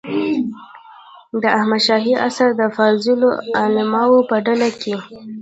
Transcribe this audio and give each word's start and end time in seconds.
د 1.41 1.43
احمد 1.57 1.81
شاهي 1.87 2.13
عصر 2.27 2.49
د 2.59 2.61
فاضلو 2.75 3.29
علماوو 3.61 4.27
په 4.29 4.35
ډله 4.45 4.69
کې. 4.81 4.95